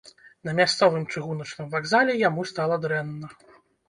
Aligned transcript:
На 0.47 0.53
мясцовым 0.59 1.03
чыгуначным 1.11 1.67
вакзале 1.73 2.15
яму 2.21 2.47
стала 2.53 2.79
дрэнна. 2.87 3.31